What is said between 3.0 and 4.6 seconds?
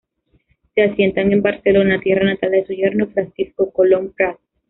Francisco Colom Prat.